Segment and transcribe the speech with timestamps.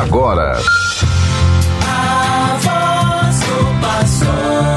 [0.00, 0.58] agora.
[1.86, 4.74] A voz do pastor.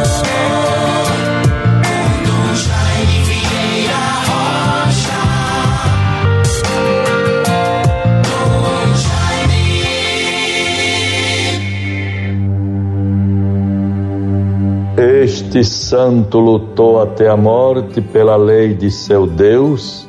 [14.97, 20.07] Este santo lutou até a morte pela lei de seu Deus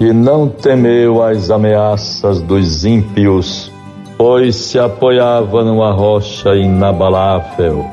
[0.00, 3.69] e não temeu as ameaças dos ímpios,
[4.20, 7.86] pois se apoiava numa rocha inabalável.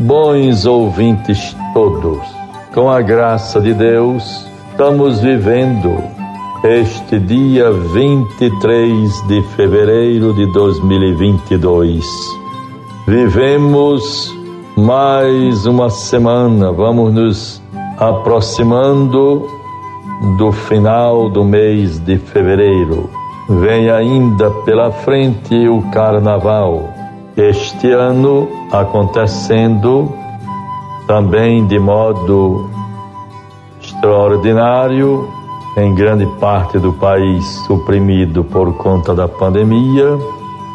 [0.00, 2.18] Bons ouvintes todos,
[2.72, 6.02] com a graça de Deus, estamos vivendo
[6.64, 12.02] este dia 23 de fevereiro de 2022.
[13.06, 14.34] Vivemos
[14.78, 17.62] mais uma semana, vamos nos
[17.98, 19.46] aproximando
[20.38, 23.25] do final do mês de fevereiro.
[23.48, 26.90] Vem ainda pela frente o carnaval,
[27.36, 30.12] este ano acontecendo
[31.06, 32.68] também de modo
[33.80, 35.28] extraordinário
[35.76, 40.18] em grande parte do país suprimido por conta da pandemia.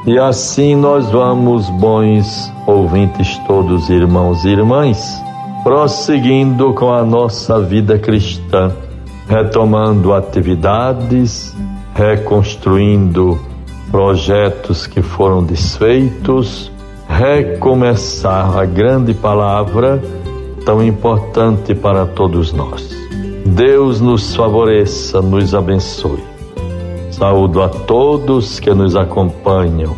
[0.06, 5.22] E assim nós vamos, bons ouvintes todos, irmãos e irmãs,
[5.64, 8.72] prosseguindo com a nossa vida cristã
[9.32, 11.56] retomando atividades,
[11.94, 13.39] reconstruindo
[13.92, 16.72] projetos que foram desfeitos,
[17.08, 20.02] recomeçar a grande palavra
[20.66, 22.89] tão importante para todos nós.
[23.45, 26.23] Deus nos favoreça, nos abençoe.
[27.11, 29.95] Saúdo a todos que nos acompanham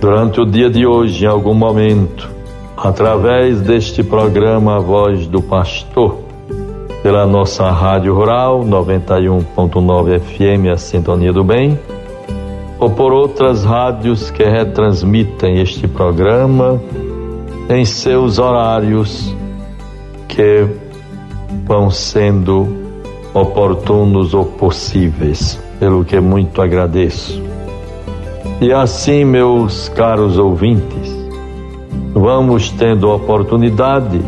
[0.00, 2.28] durante o dia de hoje, em algum momento,
[2.76, 6.25] através deste programa A Voz do Pastor
[7.06, 11.78] pela nossa Rádio Rural 91.9 FM, a Sintonia do Bem,
[12.80, 16.82] ou por outras rádios que retransmitem este programa
[17.70, 19.32] em seus horários
[20.26, 20.66] que
[21.64, 22.66] vão sendo
[23.32, 27.40] oportunos ou possíveis, pelo que muito agradeço.
[28.60, 31.16] E assim, meus caros ouvintes,
[32.12, 34.20] vamos tendo oportunidade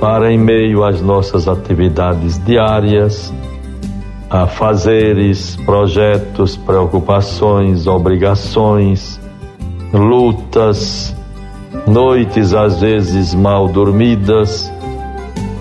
[0.00, 3.32] para, em meio às nossas atividades diárias,
[4.30, 9.20] a fazeres, projetos, preocupações, obrigações,
[9.92, 11.14] lutas,
[11.86, 14.70] noites às vezes mal dormidas,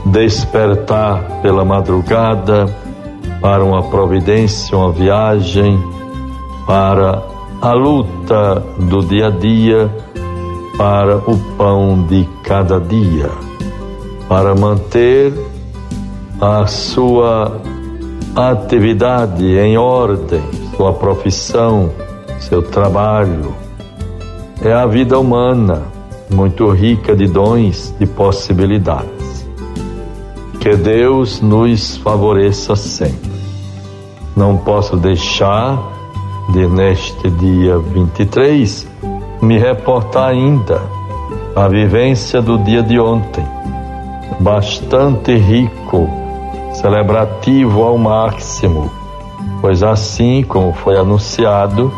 [0.06, 2.66] despertar pela madrugada
[3.42, 5.81] para uma providência, uma viagem,
[6.66, 7.24] para
[7.62, 9.90] a luta do dia a dia,
[10.78, 13.47] para o pão de cada dia
[14.27, 15.33] para manter
[16.41, 17.61] a sua
[18.35, 20.41] atividade em ordem,
[20.75, 21.91] sua profissão,
[22.39, 23.55] seu trabalho.
[24.61, 25.83] É a vida humana,
[26.29, 29.47] muito rica de dons, de possibilidades.
[30.59, 33.31] Que Deus nos favoreça sempre.
[34.35, 35.81] Não posso deixar
[36.53, 38.88] de, neste dia 23,
[39.41, 40.81] me reportar ainda
[41.55, 43.57] a vivência do dia de ontem
[44.40, 46.09] bastante rico,
[46.74, 48.92] celebrativo ao máximo,
[49.62, 51.92] pois assim como foi anunciado,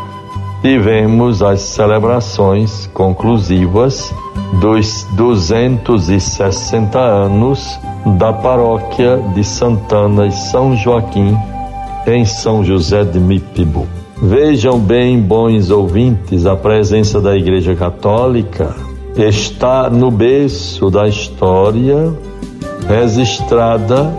[0.62, 4.14] tivemos as celebrações conclusivas
[4.60, 7.78] dos 260 anos
[8.18, 11.36] da paróquia de Santana e São Joaquim,
[12.06, 13.86] em São José de Mipibu.
[14.22, 18.74] Vejam bem, bons ouvintes, a presença da Igreja Católica
[19.16, 22.12] está no berço da história
[22.90, 24.12] registrada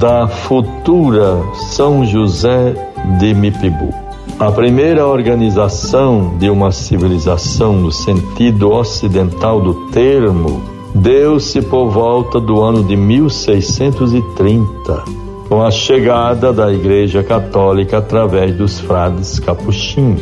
[0.00, 2.74] da futura São José
[3.20, 3.94] de Mipibu.
[4.40, 10.60] A primeira organização de uma civilização no sentido ocidental do termo
[10.96, 15.04] deu-se por volta do ano de 1630,
[15.48, 20.20] com a chegada da Igreja Católica através dos frades capuchinhos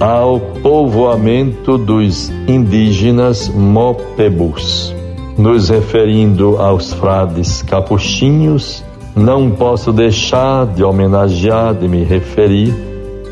[0.00, 5.05] ao povoamento dos indígenas Mopebus.
[5.38, 8.82] Nos referindo aos frades capuchinhos,
[9.14, 12.74] não posso deixar de homenagear, de me referir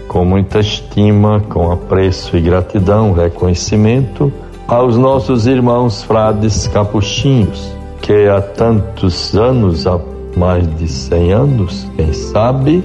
[0.07, 4.31] com muita estima, com apreço e gratidão, reconhecimento
[4.69, 7.73] aos nossos irmãos frades capuchinhos,
[8.03, 9.99] que há tantos anos, há
[10.37, 12.85] mais de 100 anos, quem sabe,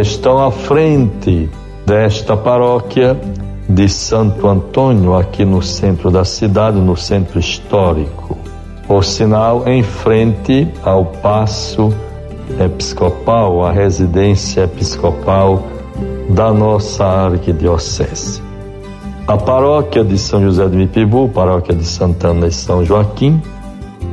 [0.00, 1.50] estão à frente
[1.84, 3.14] desta paróquia
[3.68, 8.43] de Santo Antônio, aqui no centro da cidade, no centro histórico
[8.86, 11.92] por sinal, em frente ao passo
[12.60, 15.64] episcopal, a residência episcopal
[16.28, 18.42] da nossa arquidiocese.
[19.26, 23.42] A paróquia de São José de Mipibu, paróquia de Santana e São Joaquim,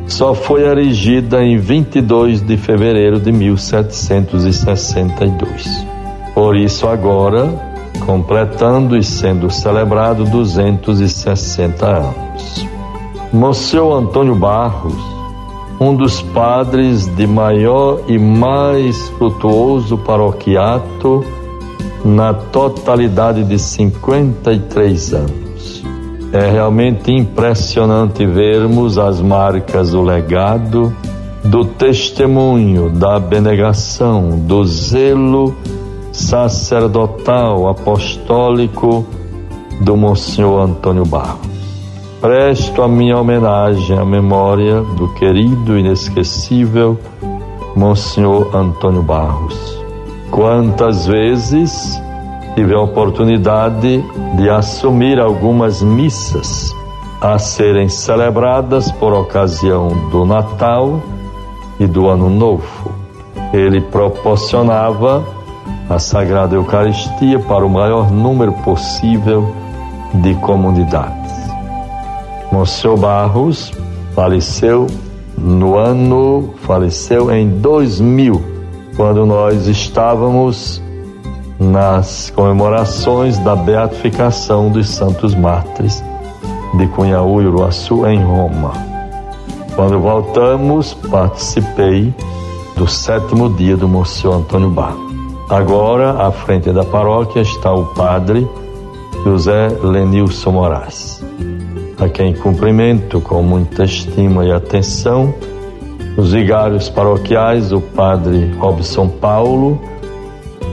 [0.08, 5.86] só foi erigida em 22 de fevereiro de 1762.
[6.34, 7.48] Por isso, agora,
[8.06, 12.71] completando e sendo celebrado 260 anos.
[13.34, 14.94] Monsenhor Antônio Barros,
[15.80, 21.24] um dos padres de maior e mais frutuoso paroquiato
[22.04, 25.84] na totalidade de 53 anos.
[26.34, 30.94] É realmente impressionante vermos as marcas do legado,
[31.42, 35.56] do testemunho, da abnegação, do zelo
[36.12, 39.06] sacerdotal, apostólico
[39.80, 41.51] do Monsenhor Antônio Barros.
[42.22, 47.00] Presto a minha homenagem à memória do querido inesquecível
[47.76, 49.84] Monsenhor Antônio Barros.
[50.30, 52.00] Quantas vezes
[52.54, 54.06] tive a oportunidade
[54.38, 56.72] de assumir algumas missas
[57.20, 61.02] a serem celebradas por ocasião do Natal
[61.80, 62.92] e do Ano Novo.
[63.52, 65.26] Ele proporcionava
[65.90, 69.56] a Sagrada Eucaristia para o maior número possível
[70.14, 71.21] de comunidades.
[72.52, 73.72] Monsenhor Barros
[74.14, 74.88] faleceu
[75.38, 78.42] no ano, faleceu em 2000,
[78.96, 80.82] quando nós estávamos
[81.60, 86.04] nas comemorações da beatificação dos santos mártires
[86.78, 88.74] de Cunhaú e Uruaçu em Roma.
[89.76, 92.14] Quando voltamos, participei
[92.76, 95.12] do sétimo dia do Monsenhor Antônio Barros.
[95.50, 98.48] Agora, à frente da paróquia, está o padre
[99.24, 101.24] José Lenilson Moraes,
[102.02, 105.32] a quem cumprimento com muita estima e atenção
[106.18, 109.80] os vigários paroquiais, o padre Robson Paulo,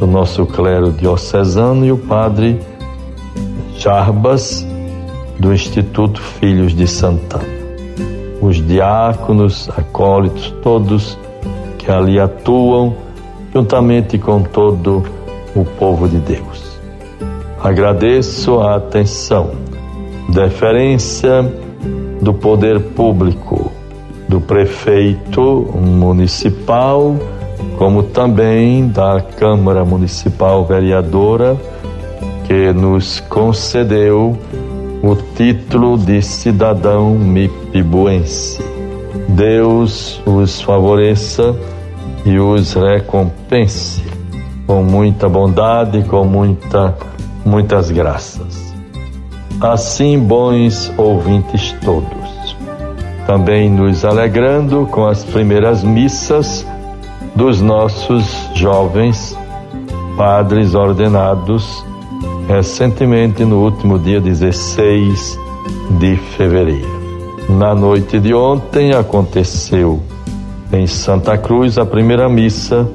[0.00, 2.58] do nosso clero diocesano, e o padre
[3.76, 4.66] Jarbas,
[5.38, 7.44] do Instituto Filhos de Santana.
[8.40, 11.18] Os diáconos, acólitos, todos
[11.76, 12.96] que ali atuam
[13.54, 15.04] juntamente com todo
[15.54, 16.78] o povo de Deus.
[17.62, 19.50] Agradeço a atenção,
[20.28, 21.50] deferência
[22.20, 23.72] do poder público,
[24.28, 27.16] do prefeito municipal,
[27.78, 31.56] como também da Câmara Municipal Vereadora,
[32.46, 34.36] que nos concedeu
[35.02, 38.62] o título de cidadão mipibuense.
[39.28, 41.54] Deus os favoreça
[42.24, 44.02] e os recompense
[44.68, 46.94] com muita bondade, com muita,
[47.42, 48.67] muitas graças.
[49.60, 52.56] Assim, bons ouvintes todos,
[53.26, 56.66] também nos alegrando com as primeiras missas
[57.34, 58.24] dos nossos
[58.54, 59.36] jovens
[60.16, 61.84] padres ordenados
[62.48, 65.38] recentemente no último dia 16
[65.98, 66.98] de fevereiro.
[67.48, 70.00] Na noite de ontem aconteceu
[70.72, 72.88] em Santa Cruz a primeira missa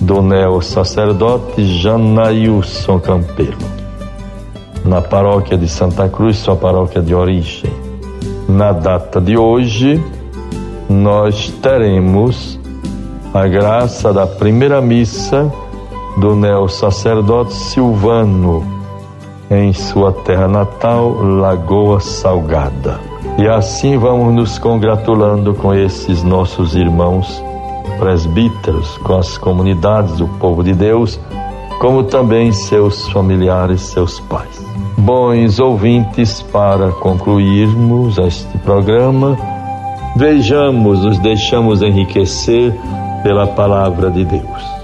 [0.00, 3.77] do neo-sacerdote Janailson Campelo,
[4.88, 7.70] na paróquia de Santa Cruz, sua paróquia de origem.
[8.48, 10.02] Na data de hoje,
[10.88, 12.58] nós teremos
[13.34, 15.52] a graça da primeira missa
[16.16, 18.64] do neo-sacerdote Silvano,
[19.50, 22.98] em sua terra natal, Lagoa Salgada.
[23.36, 27.42] E assim vamos nos congratulando com esses nossos irmãos
[27.98, 31.20] presbíteros, com as comunidades do povo de Deus,
[31.78, 34.67] como também seus familiares, seus pais.
[34.98, 39.38] Bons ouvintes, para concluirmos este programa,
[40.16, 42.74] vejamos, nos deixamos enriquecer
[43.22, 44.78] pela palavra de Deus.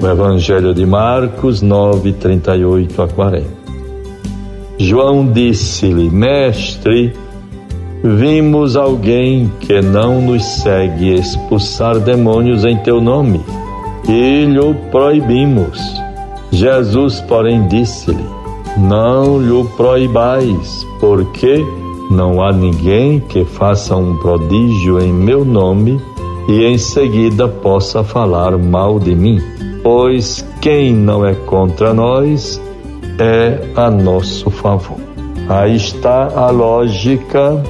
[0.00, 3.46] O Evangelho de Marcos 9, 38 a 40.
[4.78, 7.14] João disse-lhe, Mestre,
[8.02, 13.40] Vimos alguém que não nos segue expulsar demônios em teu nome
[14.08, 15.80] e lhe proibimos.
[16.52, 18.35] Jesus, porém, disse-lhe:
[18.76, 21.64] Não lhe proibais, porque
[22.10, 26.00] não há ninguém que faça um prodígio em meu nome
[26.48, 29.40] e em seguida possa falar mal de mim.
[29.82, 32.60] Pois quem não é contra nós
[33.18, 34.98] é a nosso favor.
[35.48, 37.62] Aí está a lógica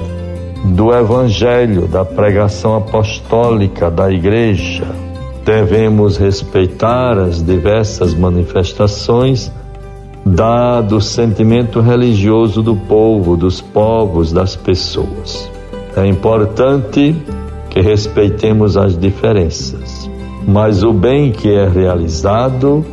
[0.65, 4.87] do Evangelho, da pregação apostólica da Igreja.
[5.45, 9.51] Devemos respeitar as diversas manifestações
[10.27, 15.49] dado o sentimento religioso do povo, dos povos, das pessoas.
[15.95, 17.15] É importante
[17.69, 20.09] que respeitemos as diferenças,
[20.47, 22.85] mas o bem que é realizado,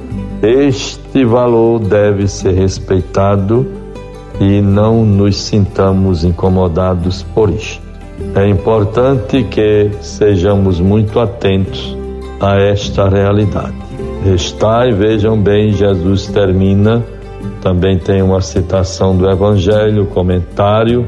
[0.42, 3.66] este valor deve ser respeitado
[4.40, 7.82] e não nos sintamos incomodados por isto.
[8.34, 11.96] É importante que sejamos muito atentos
[12.40, 13.74] a esta realidade.
[14.34, 17.02] Está e vejam bem, Jesus termina,
[17.60, 21.06] também tem uma citação do Evangelho, comentário,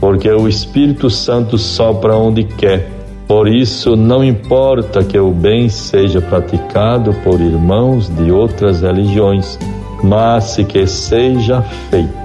[0.00, 2.90] porque o Espírito Santo sopra onde quer.
[3.28, 9.58] Por isso, não importa que o bem seja praticado por irmãos de outras religiões,
[10.02, 12.20] mas que seja feito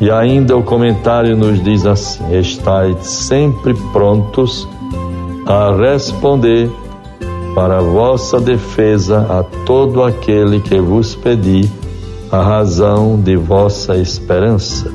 [0.00, 4.66] e ainda o comentário nos diz assim: estais sempre prontos
[5.46, 6.70] a responder
[7.54, 11.70] para vossa defesa a todo aquele que vos pedir
[12.30, 14.90] a razão de vossa esperança,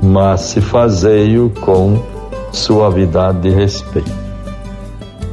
[0.00, 2.00] mas se fazei-o com
[2.52, 4.12] suavidade e respeito.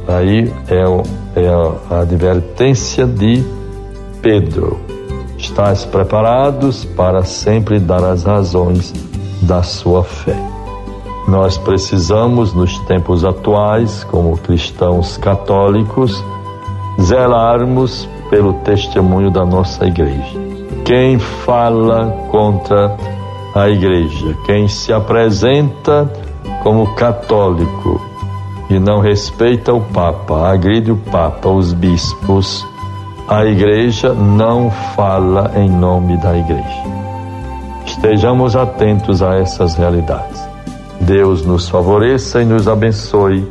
[0.08, 1.48] Aí é, é
[1.90, 3.44] a advertência de
[4.20, 4.80] Pedro.
[5.38, 8.92] Estais preparados para sempre dar as razões
[9.42, 10.36] da sua fé.
[11.28, 16.22] Nós precisamos, nos tempos atuais, como cristãos católicos,
[17.00, 20.43] zelarmos pelo testemunho da nossa igreja.
[20.84, 22.94] Quem fala contra
[23.54, 26.10] a igreja, quem se apresenta
[26.62, 28.00] como católico
[28.68, 32.66] e não respeita o Papa, agride o Papa, os bispos,
[33.28, 36.82] a igreja não fala em nome da igreja.
[37.86, 40.46] Estejamos atentos a essas realidades.
[41.00, 43.50] Deus nos favoreça e nos abençoe.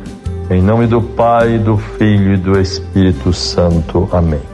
[0.50, 4.08] Em nome do Pai, do Filho e do Espírito Santo.
[4.12, 4.53] Amém.